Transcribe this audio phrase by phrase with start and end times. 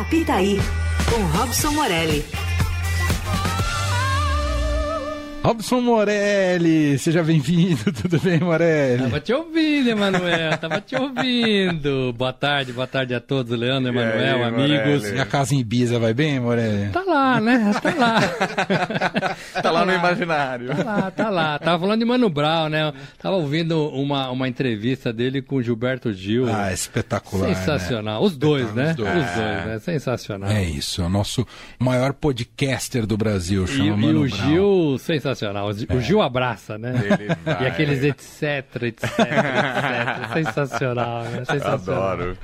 [0.00, 0.60] Apitaí,
[1.08, 2.45] com Robson Morelli.
[5.46, 9.04] Robson Morelli, seja bem-vindo, tudo bem, Morelli?
[9.04, 12.12] Tava te ouvindo, Emanuel, tava te ouvindo.
[12.14, 15.02] Boa tarde, boa tarde a todos, Leandro, Emanuel, amigos.
[15.02, 15.16] Morelli?
[15.16, 16.88] E a casa em Ibiza vai bem, Morelli?
[16.88, 17.72] Tá lá, né?
[17.80, 18.20] Tá lá.
[18.20, 20.66] tá, tá lá no imaginário.
[20.66, 21.58] Tá lá, tá lá.
[21.60, 22.92] Tava falando de Mano Brown, né?
[23.16, 26.52] Tava ouvindo uma, uma entrevista dele com o Gilberto Gil.
[26.52, 27.54] Ah, espetacular.
[27.54, 28.20] Sensacional.
[28.20, 28.26] Né?
[28.26, 28.90] Os dois, né?
[28.90, 29.78] Os dois, Os dois né?
[29.80, 30.50] Sensacional.
[30.50, 31.46] É isso, é o nosso
[31.78, 34.48] maior podcaster do Brasil, chama e, Mano E o Brown.
[34.48, 35.68] Gil, sensacional sensacional.
[35.68, 36.94] O Gil abraça, né?
[37.60, 40.32] E aqueles etc, etc, etc.
[40.34, 41.44] sensacional, né?
[41.44, 42.08] Sensacional.
[42.10, 42.38] Adoro.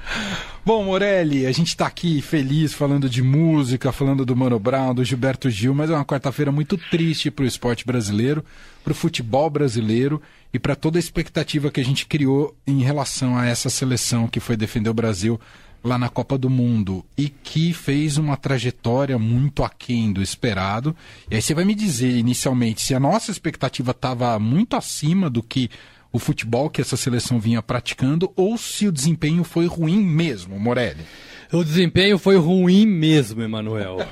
[0.64, 5.05] Bom, Morelli, a gente está aqui feliz falando de música, falando do Mano Brown, do
[5.05, 8.45] Gilberto Gil, mas é uma quarta-feira muito triste para o esporte brasileiro,
[8.84, 10.22] para o futebol brasileiro
[10.52, 14.38] e para toda a expectativa que a gente criou em relação a essa seleção que
[14.41, 15.41] foi defender o Brasil
[15.82, 20.94] lá na Copa do Mundo e que fez uma trajetória muito aquém do esperado.
[21.30, 25.42] E aí você vai me dizer inicialmente se a nossa expectativa estava muito acima do
[25.42, 25.70] que
[26.12, 31.05] o futebol que essa seleção vinha praticando ou se o desempenho foi ruim mesmo, Morelli.
[31.52, 33.98] O desempenho foi ruim mesmo, Emanuel.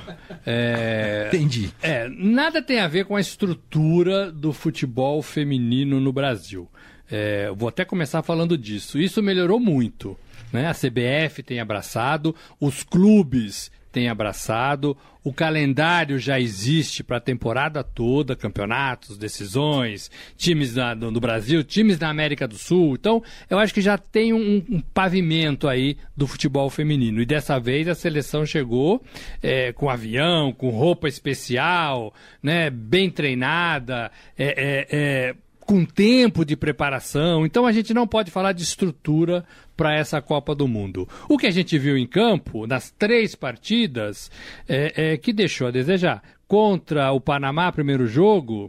[0.47, 1.27] É...
[1.29, 1.71] Entendi.
[1.83, 6.67] É, nada tem a ver com a estrutura do futebol feminino no Brasil.
[7.11, 8.99] É, vou até começar falando disso.
[8.99, 10.17] Isso melhorou muito.
[10.53, 10.67] Né?
[10.67, 17.83] A CBF tem abraçado, os clubes têm abraçado, o calendário já existe para a temporada
[17.83, 22.95] toda, campeonatos, decisões, times da, do, do, Brasil, times da América do Sul.
[22.95, 27.21] Então, eu acho que já tem um, um pavimento aí do futebol feminino.
[27.21, 29.03] E dessa vez a seleção chegou
[29.43, 35.35] é, com avião, com roupa especial, né, bem treinada, é, é, é
[35.71, 37.47] com tempo de preparação.
[37.47, 39.45] Então a gente não pode falar de estrutura
[39.77, 41.09] para essa Copa do Mundo.
[41.29, 44.33] O que a gente viu em campo, nas três partidas,
[44.69, 46.25] é, é que deixou a desejar.
[46.49, 48.69] Contra o Panamá, primeiro jogo,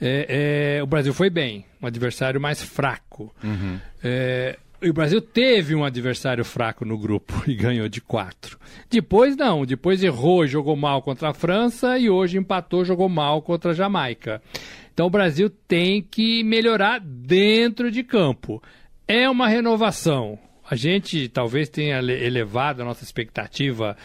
[0.00, 3.32] é, é, o Brasil foi bem, um adversário mais fraco.
[3.44, 3.78] Uhum.
[4.02, 8.58] É, o Brasil teve um adversário fraco no grupo e ganhou de quatro.
[8.90, 13.40] Depois não, depois errou e jogou mal contra a França e hoje empatou, jogou mal
[13.40, 14.42] contra a Jamaica.
[14.92, 18.62] Então o Brasil tem que melhorar dentro de campo.
[19.06, 20.38] É uma renovação.
[20.68, 23.96] A gente talvez tenha elevado a nossa expectativa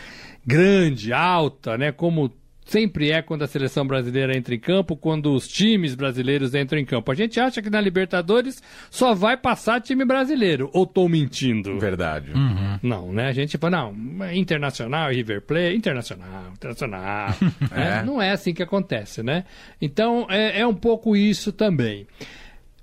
[0.46, 1.91] grande, alta, né?
[1.91, 2.31] Como
[2.66, 6.86] sempre é quando a seleção brasileira entra em campo, quando os times brasileiros entram em
[6.86, 7.12] campo.
[7.12, 10.70] A gente acha que na Libertadores só vai passar time brasileiro.
[10.74, 11.80] Ou estou mentindo?
[11.80, 12.31] Verdade.
[12.31, 12.80] Uhum.
[12.81, 13.28] Não, né?
[13.28, 17.30] A gente fala, não, internacional, River Plate, internacional, internacional.
[17.72, 18.03] é.
[18.03, 19.46] Não é assim que acontece, né?
[19.80, 22.08] Então, é, é um pouco isso também.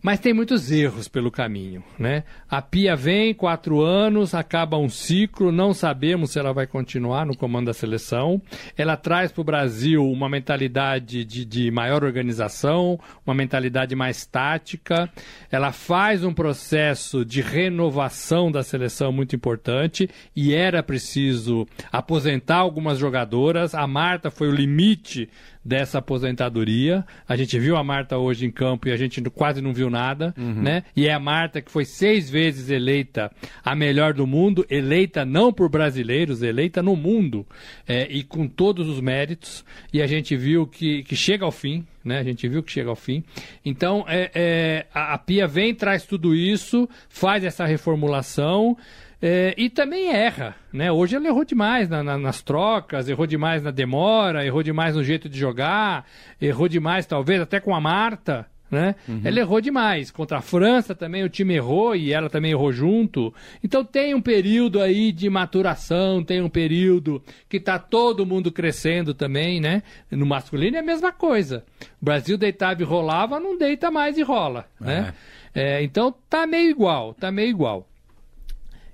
[0.02, 2.24] Mas tem muitos erros pelo caminho, né?
[2.50, 7.36] A Pia vem, quatro anos, acaba um ciclo, não sabemos se ela vai continuar no
[7.36, 8.42] comando da seleção.
[8.76, 15.08] Ela traz para o Brasil uma mentalidade de, de maior organização, uma mentalidade mais tática.
[15.52, 22.98] Ela faz um processo de renovação da seleção muito importante e era preciso aposentar algumas
[22.98, 23.72] jogadoras.
[23.72, 25.28] A Marta foi o limite
[25.64, 27.04] dessa aposentadoria.
[27.28, 30.34] A gente viu a Marta hoje em campo e a gente quase não viu nada,
[30.36, 30.62] uhum.
[30.62, 30.82] né?
[30.96, 33.30] E é a Marta que foi seis vezes eleita
[33.64, 37.46] a melhor do mundo, eleita não por brasileiros, eleita no mundo
[37.86, 39.64] é, e com todos os méritos.
[39.92, 42.18] E a gente viu que, que chega ao fim, né?
[42.18, 43.22] A gente viu que chega ao fim.
[43.64, 48.76] Então, é, é a, a Pia vem, traz tudo isso, faz essa reformulação.
[49.24, 50.90] É, e também erra, né?
[50.90, 55.04] Hoje ele errou demais na, na, nas trocas, errou demais na demora, errou demais no
[55.04, 56.04] jeito de jogar,
[56.40, 58.94] errou demais talvez até com a Marta, né?
[59.06, 59.20] Uhum.
[59.22, 60.10] Ela errou demais.
[60.10, 63.32] Contra a França também o time errou e ela também errou junto.
[63.62, 69.12] Então tem um período aí de maturação, tem um período que está todo mundo crescendo
[69.12, 69.82] também, né?
[70.10, 71.64] No masculino é a mesma coisa.
[72.00, 75.12] O Brasil deitava e rolava, não deita mais e rola, né?
[75.54, 77.86] É, então tá meio igual, tá meio igual.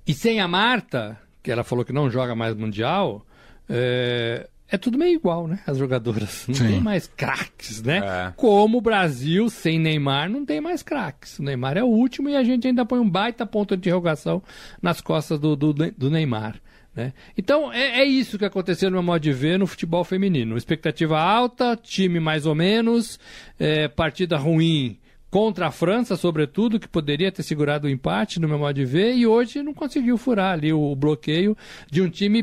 [0.04, 3.24] E sem a Marta, que ela falou que não joga mais Mundial,
[3.68, 5.60] é, é tudo meio igual, né?
[5.66, 6.44] As jogadoras.
[6.46, 6.68] Não Sim.
[6.68, 7.98] tem mais craques, né?
[7.98, 8.32] É.
[8.36, 11.38] Como o Brasil, sem Neymar, não tem mais craques.
[11.38, 14.42] O Neymar é o último e a gente ainda põe um baita ponto de interrogação
[14.82, 16.60] nas costas do, do, do Neymar.
[16.94, 17.12] Né?
[17.36, 20.56] Então é, é, isso que aconteceu no meu modo de ver no futebol feminino.
[20.56, 23.18] Expectativa alta, time mais ou menos,
[23.58, 24.98] é, partida ruim
[25.30, 29.14] contra a França, sobretudo, que poderia ter segurado o empate, no meu modo de ver,
[29.14, 31.56] e hoje não conseguiu furar ali o bloqueio
[31.90, 32.42] de um time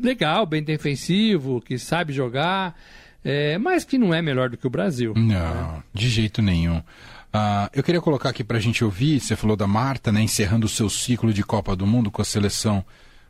[0.00, 2.78] legal, bem defensivo, que sabe jogar,
[3.24, 5.14] é, mas que não é melhor do que o Brasil.
[5.16, 5.82] Não, né?
[5.92, 6.78] de jeito nenhum.
[6.78, 10.66] Uh, eu queria colocar aqui para a gente ouvir, você falou da Marta, né, encerrando
[10.66, 12.84] o seu ciclo de Copa do Mundo com a seleção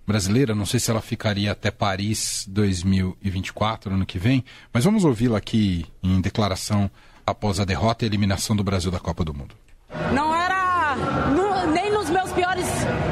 [0.07, 0.55] brasileira.
[0.55, 5.87] Não sei se ela ficaria até Paris 2024, ano que vem, mas vamos ouvi-la aqui
[6.03, 6.91] em declaração
[7.27, 9.55] após a derrota e a eliminação do Brasil da Copa do Mundo.
[10.13, 10.97] Não era
[11.31, 12.67] no, nem nos meus piores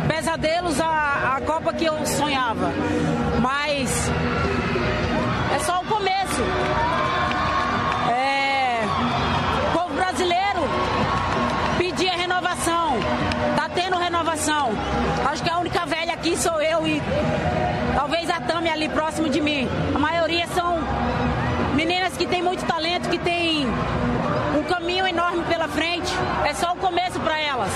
[0.07, 1.12] pesadelos a, a
[1.73, 2.71] Copa que eu sonhava,
[3.41, 4.11] mas
[5.55, 6.43] é só o começo.
[8.11, 8.83] É,
[9.69, 10.63] o povo brasileiro
[11.79, 12.97] pedia renovação,
[13.57, 14.71] tá tendo renovação.
[15.31, 17.03] Acho que a única velha aqui sou eu e
[17.95, 19.69] talvez a Tami ali próximo de mim.
[19.95, 20.79] A maioria são
[21.75, 23.67] meninas que têm muito talento, que têm
[24.59, 26.13] um caminho enorme pela frente.
[26.45, 27.73] É só o começo para elas.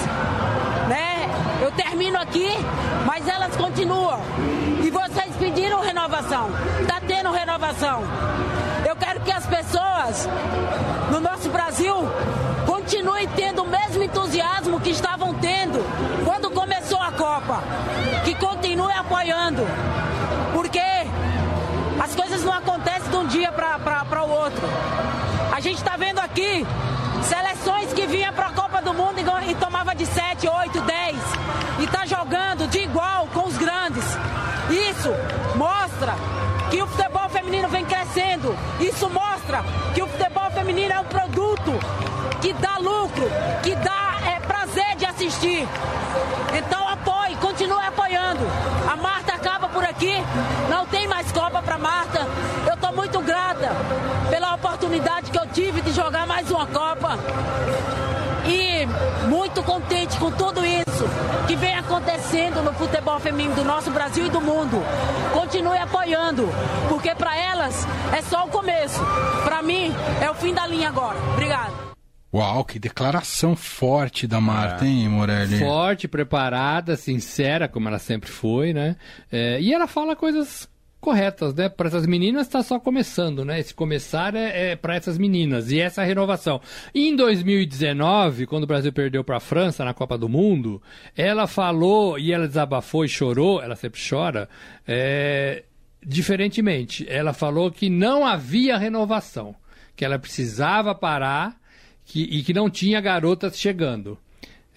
[2.06, 2.48] Termino aqui,
[3.04, 4.20] mas elas continuam.
[4.80, 6.50] E vocês pediram renovação.
[6.80, 8.04] Está tendo renovação.
[8.88, 10.28] Eu quero que as pessoas
[11.10, 11.96] no nosso Brasil
[12.64, 15.84] continuem tendo o mesmo entusiasmo que estavam tendo
[16.24, 17.60] quando começou a Copa.
[18.24, 19.62] Que continue apoiando.
[20.52, 20.78] Porque
[22.00, 24.62] as coisas não acontecem de um dia para o outro.
[25.52, 26.64] A gente está vendo aqui
[27.24, 30.86] seleções que vinham para a Copa do Mundo e, tomava de 7, 8, 10 e
[30.86, 31.05] está jogando
[32.76, 34.05] de igual com os grandes.
[34.69, 35.11] Isso
[35.55, 36.14] mostra
[36.70, 38.55] que o futebol feminino vem crescendo.
[38.78, 39.64] Isso mostra
[39.94, 41.73] que o futebol feminino é um produto
[42.43, 43.31] que dá lucro,
[43.62, 45.67] que dá é, prazer de assistir.
[46.55, 48.44] Então apoie, continue apoiando.
[48.93, 50.14] A Marta acaba por aqui,
[50.69, 52.26] não tem mais Copa para Marta.
[52.67, 53.70] Eu estou muito grata
[54.28, 57.19] pela oportunidade que eu tive de jogar mais uma Copa.
[58.44, 58.87] E
[59.28, 60.85] muito contente com tudo isso
[61.46, 64.82] que vem acontecendo no futebol feminino do nosso Brasil e do mundo.
[65.32, 66.48] Continue apoiando,
[66.88, 67.86] porque para elas
[68.16, 69.00] é só o começo.
[69.44, 69.92] Para mim
[70.22, 71.18] é o fim da linha agora.
[71.32, 71.86] Obrigado.
[72.34, 74.88] Uau, que declaração forte da Marta, é.
[74.88, 75.58] hein, Morelli?
[75.58, 78.96] Forte, preparada, sincera, como ela sempre foi, né?
[79.32, 80.68] É, e ela fala coisas
[81.00, 81.69] corretas, né?
[81.69, 83.60] Para essas meninas está só começando, né?
[83.60, 86.60] Esse começar é, é para essas meninas e essa renovação.
[86.94, 90.82] em 2019, quando o Brasil perdeu para a França na Copa do Mundo,
[91.16, 94.48] ela falou e ela desabafou e chorou, ela sempre chora,
[94.87, 95.64] é,
[96.04, 97.06] diferentemente.
[97.08, 99.54] Ela falou que não havia renovação,
[99.94, 101.56] que ela precisava parar
[102.04, 104.19] que, e que não tinha garotas chegando.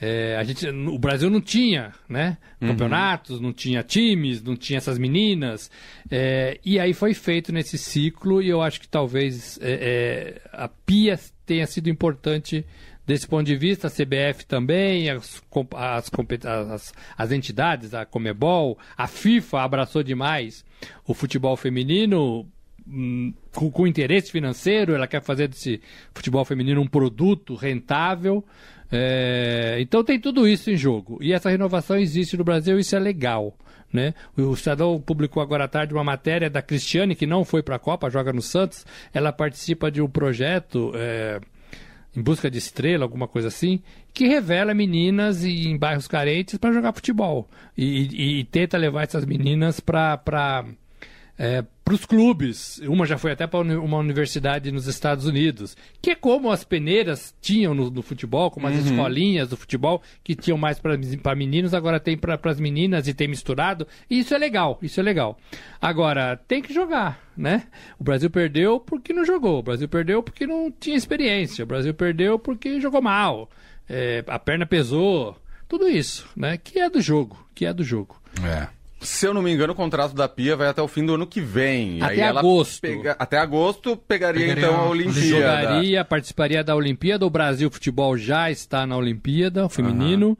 [0.01, 2.69] É, a gente, o Brasil não tinha né, uhum.
[2.69, 5.69] campeonatos, não tinha times, não tinha essas meninas.
[6.09, 10.67] É, e aí foi feito nesse ciclo, e eu acho que talvez é, é a
[10.67, 12.65] PIA tenha sido importante
[13.09, 15.41] desse ponto de vista, a CBF também, as,
[15.75, 16.11] as,
[16.45, 20.63] as, as entidades, a Comebol, a FIFA abraçou demais
[21.07, 22.47] o futebol feminino
[22.87, 25.81] hum, com, com interesse financeiro, ela quer fazer desse
[26.13, 28.45] futebol feminino um produto rentável.
[28.91, 31.19] É, então tem tudo isso em jogo.
[31.21, 33.55] E essa renovação existe no Brasil isso é legal.
[33.91, 34.13] Né?
[34.37, 37.79] O Estadão publicou agora à tarde uma matéria da Cristiane, que não foi para a
[37.79, 38.85] Copa, joga no Santos.
[39.13, 41.39] Ela participa de um projeto é,
[42.15, 43.81] em busca de estrela, alguma coisa assim,
[44.13, 47.47] que revela meninas em bairros carentes para jogar futebol.
[47.77, 50.65] E, e, e, tenta levar essas meninas para
[51.39, 52.79] é, para os clubes.
[52.79, 57.33] Uma já foi até para uma universidade nos Estados Unidos, que é como as peneiras
[57.39, 58.81] tinham no, no futebol, como as uhum.
[58.81, 63.29] escolinhas do futebol, que tinham mais para meninos, agora tem para as meninas e tem
[63.29, 63.87] misturado.
[64.09, 65.39] E isso é legal, isso é legal.
[65.81, 67.63] Agora, tem que jogar, né?
[67.97, 71.93] O Brasil perdeu porque não jogou, o Brasil perdeu porque não tinha experiência, o Brasil
[71.93, 73.49] perdeu porque jogou mal,
[73.87, 75.37] é, a perna pesou,
[75.69, 76.57] tudo isso, né?
[76.57, 78.21] Que é do jogo, que é do jogo.
[78.43, 78.78] É.
[79.01, 81.25] Se eu não me engano, o contrato da Pia vai até o fim do ano
[81.25, 82.01] que vem.
[82.01, 82.81] Até agosto.
[82.81, 83.15] Pega...
[83.17, 85.21] Até agosto pegaria, pegaria então a Olimpíada.
[85.21, 87.25] Jogaria, participaria da Olimpíada.
[87.25, 90.29] O Brasil Futebol já está na Olimpíada, o feminino.
[90.29, 90.37] Uhum.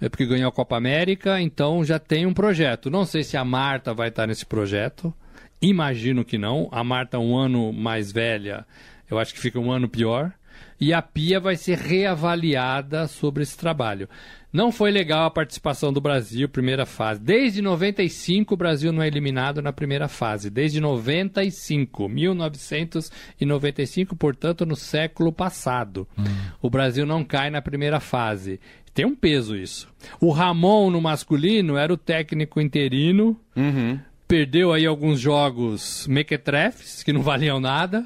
[0.00, 2.90] É porque ganhou a Copa América, então já tem um projeto.
[2.90, 5.14] Não sei se a Marta vai estar nesse projeto.
[5.60, 6.68] Imagino que não.
[6.72, 8.66] A Marta, um ano mais velha,
[9.10, 10.32] eu acho que fica um ano pior.
[10.80, 14.08] E a Pia vai ser reavaliada sobre esse trabalho.
[14.52, 17.20] Não foi legal a participação do Brasil, primeira fase.
[17.20, 20.50] Desde 95 o Brasil não é eliminado na primeira fase.
[20.50, 26.08] Desde 95, 1995, portanto, no século passado.
[26.18, 26.24] Hum.
[26.60, 28.58] O Brasil não cai na primeira fase.
[28.92, 29.88] Tem um peso isso.
[30.20, 33.38] O Ramon no masculino era o técnico interino.
[33.54, 38.04] Uhum perdeu aí alguns jogos mequetrefes, que não valiam nada,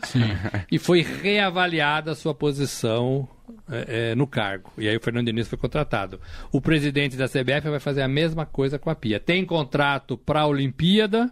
[0.72, 3.28] e foi reavaliada a sua posição
[3.70, 4.72] é, é, no cargo.
[4.78, 6.18] E aí o Fernando Diniz foi contratado.
[6.50, 9.20] O presidente da CBF vai fazer a mesma coisa com a Pia.
[9.20, 11.30] Tem contrato para a Olimpíada,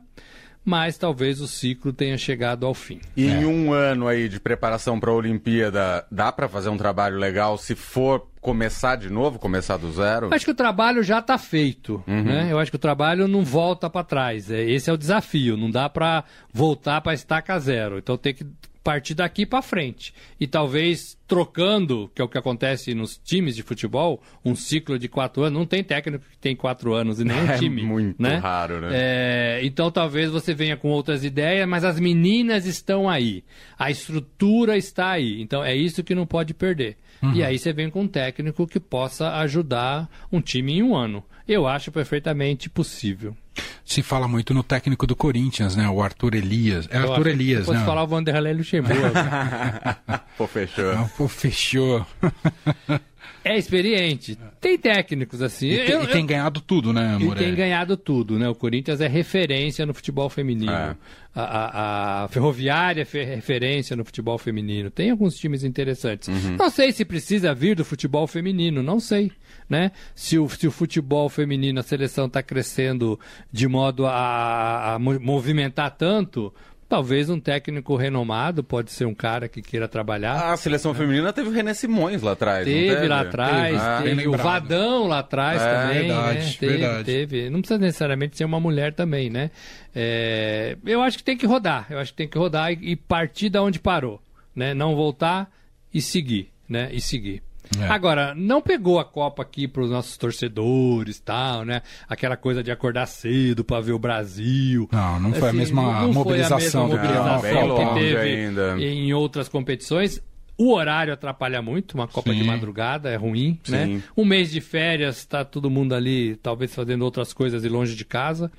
[0.65, 3.01] mas talvez o ciclo tenha chegado ao fim.
[3.17, 3.31] E é.
[3.31, 7.59] em um ano aí de preparação para a Olimpíada, dá para fazer um trabalho legal
[7.59, 10.27] se for começar de novo, começar do zero?
[10.27, 12.25] Eu acho que o trabalho já está feito, uhum.
[12.25, 12.49] né?
[12.51, 14.51] Eu acho que o trabalho não volta para trás.
[14.51, 15.57] É, esse é o desafio.
[15.57, 17.99] Não dá para voltar para estaca zero.
[17.99, 18.45] Então tem que
[18.83, 20.13] partir daqui para frente.
[20.41, 25.09] E talvez trocando, que é o que acontece nos times de futebol, um ciclo de
[25.09, 25.59] quatro anos.
[25.59, 27.81] Não tem técnico que tem quatro anos e nem um time.
[27.81, 28.37] É muito né?
[28.37, 28.91] raro, né?
[28.93, 33.45] É, então talvez você venha com outras ideias, mas as meninas estão aí.
[33.79, 35.41] A estrutura está aí.
[35.41, 36.97] Então é isso que não pode perder.
[37.23, 37.35] Uhum.
[37.35, 41.25] E aí você vem com um técnico que possa ajudar um time em um ano.
[41.47, 43.37] Eu acho perfeitamente possível.
[43.85, 45.89] Se fala muito no técnico do Corinthians, né?
[45.89, 46.89] O Arthur Elias.
[46.91, 47.75] É Arthur Elias, né?
[47.75, 49.03] Pode falar o Vanderlei Luxemburgo.
[50.39, 50.95] Pô, fechou.
[50.95, 52.07] Não, pô, fechou.
[53.45, 54.39] É experiente.
[54.61, 55.69] Tem técnicos assim.
[55.69, 57.33] E, tem, eu, e tem ganhado tudo, né, Morelli?
[57.33, 58.49] E tem ganhado tudo, né?
[58.49, 60.73] O Corinthians é referência no futebol feminino.
[60.73, 60.97] É.
[61.35, 64.91] A, a, a, Ferroviária é referência no futebol feminino.
[64.91, 66.29] Tem alguns times interessantes.
[66.29, 66.57] Uhum.
[66.59, 69.33] Não sei se precisa vir do futebol feminino, não sei.
[69.69, 69.93] Né?
[70.15, 73.19] Se, o, se o futebol feminino, a seleção está crescendo
[73.51, 76.53] de modo a, a movimentar tanto,
[76.93, 80.53] Talvez um técnico renomado pode ser um cara que queira trabalhar.
[80.53, 82.67] A seleção feminina teve o René Simões lá atrás.
[82.67, 83.09] Teve, teve?
[83.09, 86.09] lá atrás, ah, teve o Vadão lá atrás é, também.
[86.09, 86.57] Verdade, né?
[86.61, 87.05] teve, verdade.
[87.05, 87.49] teve.
[87.49, 89.51] Não precisa necessariamente ser uma mulher também, né?
[89.95, 91.87] É, eu acho que tem que rodar.
[91.89, 94.21] Eu acho que tem que rodar e, e partir da onde parou.
[94.55, 94.75] Né?
[94.75, 95.51] Não voltar
[95.95, 96.51] e seguir.
[96.69, 96.91] Né?
[96.93, 97.43] E seguir.
[97.81, 97.87] É.
[97.89, 101.83] Agora, não pegou a Copa aqui para os nossos torcedores tal, né?
[102.09, 104.89] Aquela coisa de acordar cedo para ver o Brasil.
[104.93, 108.77] Não, não foi assim, a mesma não mobilização, foi a mesma mobilização que teve ainda.
[108.79, 110.21] em outras competições.
[110.57, 112.39] O horário atrapalha muito, uma Copa Sim.
[112.39, 113.73] de madrugada é ruim, Sim.
[113.73, 114.03] né?
[114.17, 118.05] Um mês de férias, está todo mundo ali, talvez fazendo outras coisas e longe de
[118.05, 118.53] casa.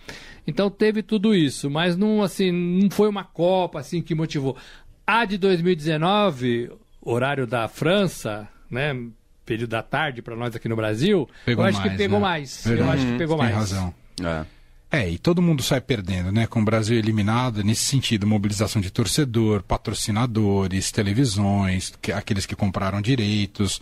[0.45, 4.57] Então teve tudo isso, mas não assim, não foi uma Copa assim que motivou.
[5.05, 8.93] A de 2019, horário da França, né?
[9.45, 12.25] Período da tarde para nós aqui no Brasil, pegou eu acho mais, que pegou né?
[12.25, 12.63] mais.
[12.65, 12.89] Verdade.
[12.89, 13.55] Eu acho que pegou Tem mais.
[13.55, 13.93] razão.
[14.21, 14.45] É.
[14.95, 16.45] É, e todo mundo sai perdendo, né?
[16.45, 23.01] Com o Brasil eliminado, nesse sentido, mobilização de torcedor, patrocinadores, televisões, que, aqueles que compraram
[23.01, 23.81] direitos,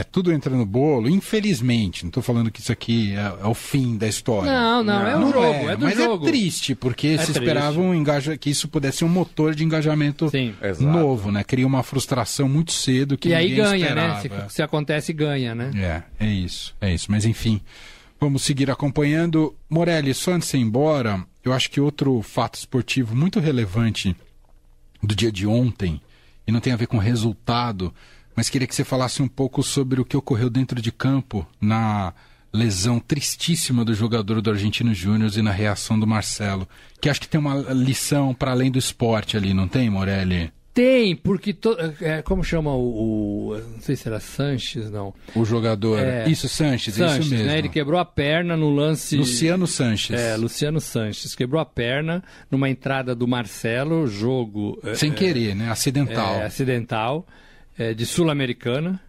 [0.00, 2.04] é, tudo entra no bolo, infelizmente.
[2.04, 4.50] Não estou falando que isso aqui é, é, o fim da história.
[4.50, 6.26] Não, não, é um jogo, é, é do mas é jogo.
[6.26, 7.38] é triste, porque é se triste.
[7.38, 8.36] esperava um engaja...
[8.36, 10.54] que isso pudesse ser um motor de engajamento Sim.
[10.80, 11.44] novo, né?
[11.44, 14.28] Cria uma frustração muito cedo que E aí ganha, esperava.
[14.28, 14.48] né?
[14.48, 15.70] Se, se acontece, ganha, né?
[16.18, 17.10] É, é isso, é isso.
[17.10, 17.60] Mas enfim,
[18.20, 19.54] vamos seguir acompanhando.
[19.68, 24.16] Morelli, só antes de ir embora, eu acho que outro fato esportivo muito relevante
[25.02, 26.00] do dia de ontem,
[26.46, 27.92] e não tem a ver com resultado,
[28.34, 32.12] mas queria que você falasse um pouco sobre o que ocorreu dentro de campo na
[32.52, 36.68] lesão tristíssima do jogador do Argentino Júnior e na reação do Marcelo,
[37.00, 40.52] que acho que tem uma lição para além do esporte ali, não tem, Morelli?
[40.74, 41.52] Tem, porque.
[41.52, 41.76] To...
[42.00, 45.12] É, como chama o, o, Não sei se era Sanches, não.
[45.34, 45.98] O jogador.
[45.98, 46.26] É...
[46.26, 47.46] Isso, Sanches, Sanches, isso mesmo.
[47.46, 47.58] Né?
[47.58, 49.14] Ele quebrou a perna no lance.
[49.16, 50.18] Luciano Sanches.
[50.18, 51.34] É, Luciano Sanches.
[51.34, 54.80] Quebrou a perna numa entrada do Marcelo, jogo.
[54.82, 55.70] É, Sem querer, né?
[55.70, 56.36] Acidental.
[56.36, 57.26] É, acidental
[57.78, 59.00] é, de Sul-Americana.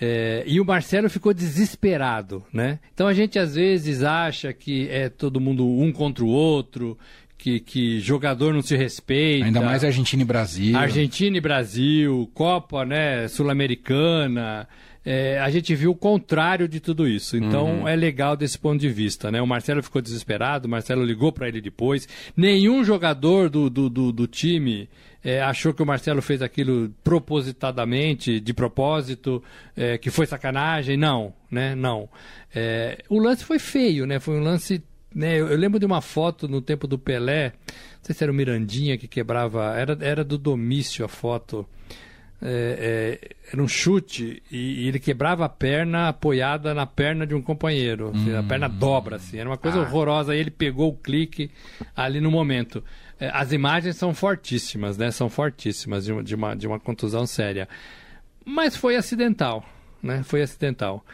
[0.00, 2.80] É, e o Marcelo ficou desesperado, né?
[2.92, 6.98] Então a gente às vezes acha que é todo mundo um contra o outro,
[7.38, 9.46] que, que jogador não se respeita.
[9.46, 10.76] Ainda mais Argentina e Brasil.
[10.76, 13.28] Argentina e Brasil, Copa, né?
[13.28, 14.68] Sul-Americana.
[15.04, 17.36] É, a gente viu o contrário de tudo isso.
[17.36, 17.88] Então uhum.
[17.88, 19.42] é legal desse ponto de vista, né?
[19.42, 22.08] O Marcelo ficou desesperado, o Marcelo ligou para ele depois.
[22.36, 24.88] Nenhum jogador do, do, do, do time
[25.24, 29.42] é, achou que o Marcelo fez aquilo propositadamente, de propósito,
[29.76, 30.96] é, que foi sacanagem.
[30.96, 31.74] Não, né?
[31.74, 32.08] Não.
[32.54, 34.18] É, o lance foi feio, né?
[34.18, 34.82] Foi um lance.
[35.14, 35.34] Né?
[35.38, 38.34] Eu, eu, lembro de uma foto no tempo do Pelé, não sei se era o
[38.34, 41.66] Mirandinha que quebrava, era, era do Domício a foto.
[42.44, 47.34] É, é, era um chute e, e, ele quebrava a perna apoiada na perna de
[47.34, 48.10] um companheiro.
[48.12, 48.36] Hum.
[48.36, 49.38] a perna dobra, assim.
[49.38, 49.82] Era uma coisa ah.
[49.82, 50.32] horrorosa.
[50.32, 51.50] Aí ele pegou o clique
[51.94, 52.82] ali no momento.
[53.20, 55.12] É, as imagens são fortíssimas, né?
[55.12, 57.68] São fortíssimas de uma, de uma, de uma contusão séria.
[58.44, 59.64] Mas foi acidental,
[60.02, 60.24] né?
[60.24, 61.04] Foi acidental.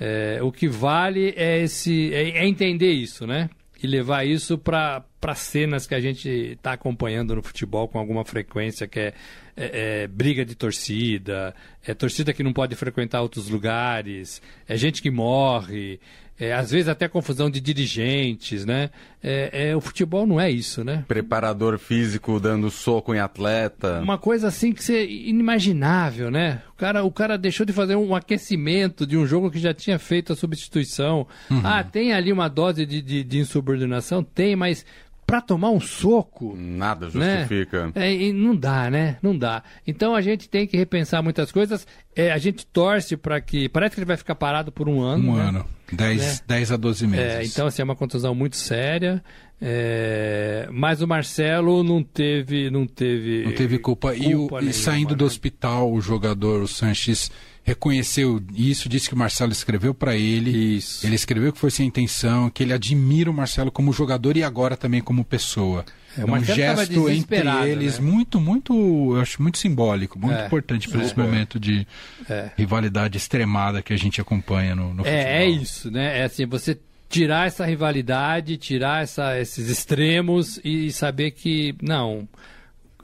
[0.00, 3.48] É, o que vale é, esse, é, é entender isso, né?
[3.80, 8.86] E levar isso para cenas que a gente está acompanhando no futebol com alguma frequência,
[8.86, 9.14] que é,
[9.56, 11.54] é, é, briga de torcida,
[11.86, 16.00] é torcida que não pode frequentar outros lugares, é gente que morre,
[16.38, 18.90] é, às vezes até confusão de dirigentes, né?
[19.22, 21.04] É, é, o futebol não é isso, né?
[21.06, 24.00] Preparador físico dando soco em atleta.
[24.00, 26.60] Uma coisa assim que é inimaginável, né?
[26.70, 29.96] O cara, o cara deixou de fazer um aquecimento de um jogo que já tinha
[29.96, 31.24] feito a substituição.
[31.48, 31.60] Uhum.
[31.62, 34.24] Ah, tem ali uma dose de, de, de insubordinação?
[34.24, 34.84] Tem, mas
[35.26, 36.54] para tomar um soco.
[36.56, 37.38] Nada né?
[37.40, 37.90] justifica.
[37.94, 39.16] É, e não dá, né?
[39.22, 39.62] Não dá.
[39.86, 41.86] Então a gente tem que repensar muitas coisas.
[42.14, 43.68] É, a gente torce para que.
[43.68, 45.32] Parece que ele vai ficar parado por um ano.
[45.32, 45.42] Um né?
[45.48, 45.66] ano.
[45.92, 46.38] 10, Né?
[46.48, 47.26] 10 a 12 meses.
[47.34, 49.22] É, então, assim, é uma contusão muito séria.
[49.60, 52.70] É, mas o Marcelo não teve.
[52.70, 54.14] Não teve, Não teve culpa.
[54.14, 55.26] e, o- culpa e saindo do né?
[55.26, 57.30] hospital, o jogador, o Sanches,
[57.64, 60.76] reconheceu isso, disse que o Marcelo escreveu para ele.
[60.76, 61.04] Isso.
[61.06, 64.76] Ele escreveu que foi sem intenção, que ele admira o Marcelo como jogador e agora
[64.76, 65.84] também como pessoa.
[66.16, 68.08] É, É um gesto entre eles né?
[68.08, 68.72] muito, muito,
[69.16, 71.86] eu acho muito simbólico, muito É, importante para esse momento de
[72.28, 72.50] É.
[72.56, 75.12] rivalidade extremada que a gente acompanha no, no futebol.
[75.12, 76.20] É, é isso, né?
[76.20, 76.78] É assim, você
[77.08, 82.28] tirar essa rivalidade, tirar essa, esses extremos e saber que, não,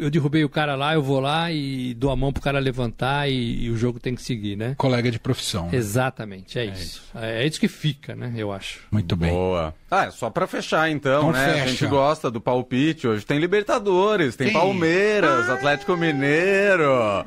[0.01, 3.29] eu derrubei o cara lá, eu vou lá e dou a mão pro cara levantar
[3.31, 4.75] e, e o jogo tem que seguir, né?
[4.77, 5.65] Colega de profissão.
[5.71, 5.77] né?
[5.77, 7.03] Exatamente, é, isso.
[7.15, 8.33] É, isso que fica, né?
[8.37, 8.81] Eu acho.
[8.91, 9.31] Muito bem.
[9.31, 9.75] Boa.
[9.91, 11.51] Ah, é só pra fechar então, Então né?
[11.51, 11.69] A fecha.
[11.69, 13.09] gente gosta do palpite.
[13.09, 14.55] Hoje tem Libertadores, tem Tem.
[14.55, 17.25] Palmeiras, Atlético Mineiro.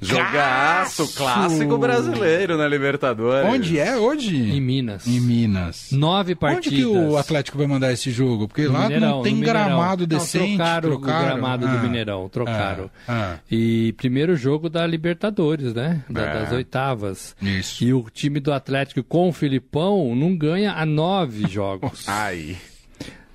[0.00, 3.48] Jogaço, clássico brasileiro na Libertadores.
[3.48, 4.36] Onde é hoje?
[4.36, 5.06] Em Minas.
[5.06, 5.88] Em Minas.
[5.92, 6.78] Nove Onde partidas.
[6.78, 8.46] que o Atlético vai mandar esse jogo?
[8.46, 9.64] Porque No lá Mineirão, não tem Mineirão.
[9.68, 10.56] gramado Não, decente.
[10.56, 11.95] trocaram, o gramado Ah, do Mineirão,
[12.28, 12.90] trocaram.
[13.08, 16.02] ah, E primeiro jogo da Libertadores, né?
[16.10, 16.32] Da- É.
[16.40, 17.36] Das oitavas.
[17.40, 17.82] Isso.
[17.84, 22.08] E o time do Atlético com o Filipão não ganha há nove jogos.
[22.08, 22.56] Ai.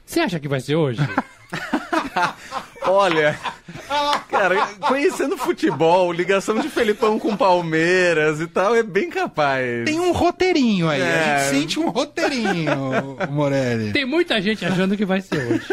[0.06, 1.01] Você acha que vai ser hoje?
[2.84, 3.38] Olha,
[4.29, 9.85] cara, conhecendo futebol, ligação de Felipão com Palmeiras e tal, é bem capaz.
[9.85, 11.01] Tem um roteirinho aí.
[11.01, 11.05] É.
[11.05, 13.91] A gente sente um roteirinho, Morelli.
[13.91, 15.65] Tem muita gente achando que vai ser hoje.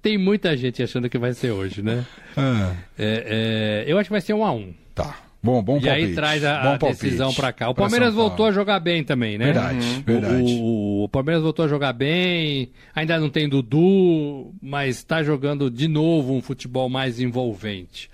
[0.00, 2.04] Tem muita gente achando que vai ser hoje, né?
[2.36, 4.72] Ah, É, é, eu acho que vai ser um a um.
[4.94, 5.14] tá.
[5.42, 6.06] Bom, bom e palpite.
[6.06, 7.68] aí traz a, Bom a decisão pra cá.
[7.68, 9.46] O Palmeiras voltou a jogar bem também, né?
[9.46, 10.42] Verdade, verdade.
[10.42, 15.68] O, o- o Palmeiras voltou a jogar bem, ainda não tem Dudu, mas está jogando
[15.68, 18.08] de novo um futebol mais envolvente.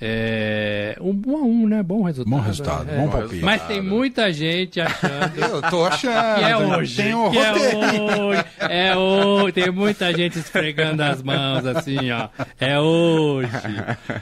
[0.00, 1.82] É, um bom a um, né?
[1.82, 2.30] Bom resultado.
[2.36, 2.96] Bom resultado, é.
[2.98, 3.42] bom palpite.
[3.44, 6.38] Mas tem muita gente achando Eu tô achando.
[6.38, 6.96] que é hoje.
[6.96, 8.44] Tem um que é hoje.
[8.58, 9.52] É hoje.
[9.52, 12.28] Tem muita gente esfregando as mãos assim, ó.
[12.60, 13.50] É hoje.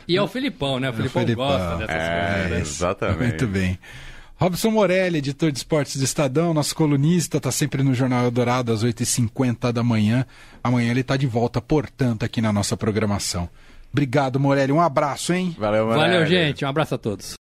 [0.06, 0.90] E é o Filipão, né?
[0.90, 1.46] O Filipão, Filipão.
[1.48, 2.50] gosta dessas É, coisas.
[2.50, 2.60] né?
[2.60, 3.18] exatamente.
[3.18, 3.78] Muito bem.
[4.36, 8.84] Robson Morelli, editor de esportes do Estadão, nosso colunista, está sempre no Jornal Eldorado às
[8.84, 10.26] 8h50 da manhã.
[10.62, 13.48] Amanhã ele está de volta, portanto, aqui na nossa programação.
[13.92, 14.72] Obrigado, Morelli.
[14.72, 15.54] Um abraço, hein?
[15.58, 16.26] Valeu, Valeu, Morelli.
[16.26, 16.64] gente.
[16.64, 17.30] Um abraço a todos.